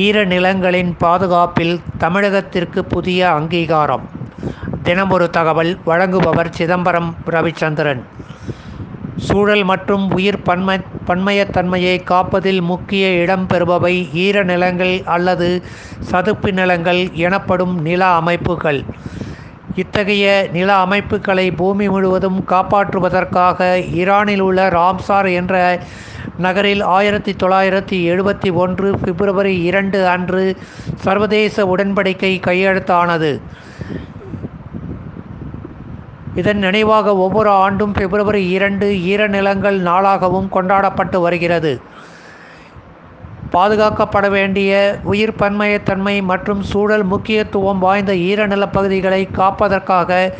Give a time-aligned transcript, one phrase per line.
[0.00, 4.04] ஈரநிலங்களின் பாதுகாப்பில் தமிழகத்திற்கு புதிய அங்கீகாரம்.
[4.82, 8.02] தினமொரு தகவல் வழங்குபவர் சிதம்பரம் ரவிச்சந்திரன்.
[9.26, 10.76] சூழல் மற்றும் உயிர் பன்மை
[11.08, 13.94] பன்மையத்தன்மையை காப்பதில் முக்கிய இடம் பெறுபவை
[14.24, 15.48] ஈரநிலங்கள் அல்லது
[16.10, 18.80] சதுப்பு நிலங்கள் எனப்படும் நில அமைப்புகள்.
[19.82, 23.60] இத்தகைய நில அமைப்புகளை பூமி முழுவதும் காப்பாற்றுவதற்காக
[24.00, 25.54] ஈரானில் உள்ள ராம்சார் என்ற
[26.38, 30.56] நகரில் ஆயிரத்தி தொள்ளாயிரத்தி எழுபத்தி ஒன்று பிப்ரவரி இரண்டு அன்று
[30.94, 33.40] சர்வதேச உடன்படிக்கை கையெழுத்தானது.
[36.34, 41.80] இதன் நினைவாக ஒவ்வொரு ஆண்டும் பிப்ரவரி இரண்டு ஈரநிலங்கள் நாளாகவும் கொண்டாடப்பட்டு வருகிறது.
[43.50, 50.32] பாதுகாக்கப்பட வேண்டிய உயிர் பன்மையத்தன்மை மற்றும் சூழல் முக்கியத்துவம் வாய்ந்த ஈரநிலப்பகுதிகளை காப்பதற்காக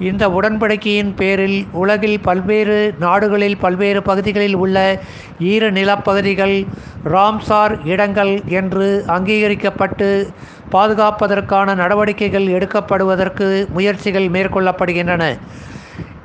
[0.00, 5.00] இந்த உடன்படிக்கையின் பேரில் உலகில் பல்வேறு நாடுகளில் பல்வேறு பகுதிகளில் உள்ள
[5.38, 6.66] ஈர நிலப்பகுதிகள்
[7.04, 10.28] ராம்சார் இடங்கள் என்று அங்கீகரிக்கப்பட்டு
[10.72, 15.36] பாதுகாப்பதற்கான நடவடிக்கைகள் எடுக்கப்படுவதற்கு முயற்சிகள் மேற்கொள்ளப்படுகின்றன.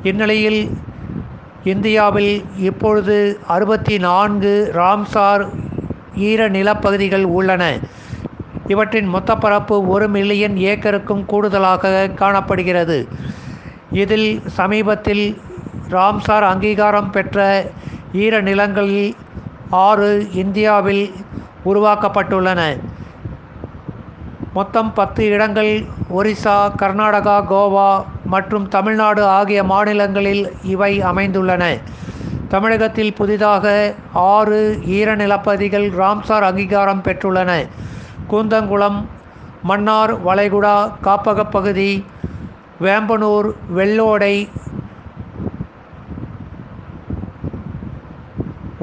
[0.04, 0.70] இந்நிலையில்
[1.64, 5.46] இந்தியாவில் இப்பொழுது அறுபத்தி நான்கு ராம்சார்
[6.16, 7.80] ஈர நிலப்பகுதிகள் உள்ளன.
[8.68, 13.08] இவற்றின் மொத்த பரப்பு ஒரு மில்லியன் ஏக்கருக்கும் கூடுதலாக காணப்படுகிறது.
[13.94, 15.26] இதில் சமீபத்தில்
[15.90, 17.38] ராம்சார் அங்கீகாரம் பெற்ற
[18.14, 19.16] ஈர நிலங்களில்
[19.70, 21.04] ஆறு இந்தியாவில்
[21.66, 22.62] உருவாக்கப்பட்டுள்ளன.
[24.54, 25.72] மொத்தம் பத்து இடங்கள்
[26.16, 27.90] ஒரிசா கர்நாடகா கோவா
[28.26, 31.64] மற்றும் தமிழ்நாடு ஆகிய மாநிலங்களில் இவை அமைந்துள்ளன.
[32.50, 37.52] தமிழகத்தில் புதிதாக ஆறு ஈரநிலப்பகுதிகள் ராம்சார் அங்கீகாரம் பெற்றுள்ளன.
[38.32, 39.00] கூந்தங்குளம்
[39.64, 41.92] மன்னார் வளைகுடா காப்பகப் பகுதி
[42.84, 44.36] வேம்பனூர் வெள்ளோடை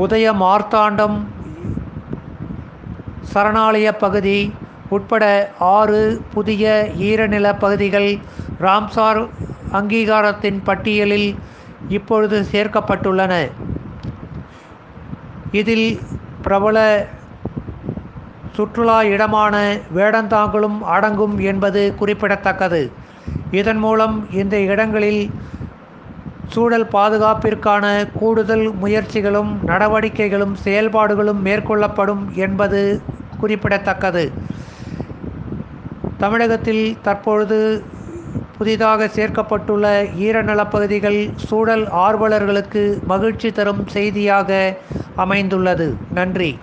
[0.04, 1.16] உதய மார்த்தாண்டம்
[3.32, 4.38] சரணாலய பகுதி
[4.88, 5.24] உட்பட
[5.74, 6.00] ஆறு
[6.34, 6.64] புதிய
[7.08, 8.10] ஈரநில பகுதிகள்
[8.60, 9.20] ராம்சார்
[9.78, 11.28] அங்கீகாரத்தின் பட்டியலில்
[11.88, 13.34] இப்பொழுது சேர்க்கப்பட்டுள்ளன.
[15.52, 15.86] இதில்
[16.42, 16.78] பிரபல
[18.56, 19.54] சுற்றுலா இடமான
[19.94, 22.82] வேடந்தாங்கலும் அடங்கும் என்பது குறிப்பிடத்தக்கது.
[23.50, 25.30] இதன் மூலம் இந்த இடங்களில்
[26.48, 33.00] சூழல் பாதுகாப்பிற்கான கூடுதல் முயற்சிகளும் நடவடிக்கைகளும் செயல்பாடுகளும் மேற்கொள்ளப்படும் என்பது
[33.40, 34.32] குறிப்பிடத்தக்கது.
[36.18, 37.84] தமிழகத்தில் தற்பொழுது
[38.58, 39.86] புதிதாக சேர்க்கப்பட்டுள்ள
[40.18, 44.76] ஈரநிலப்பகுதிகள் சூழல் ஆர்வலர்களுக்கு மகிழ்ச்சி தரும் செய்தியாக
[45.16, 45.96] அமைந்துள்ளது.
[46.14, 46.58] நன்றி.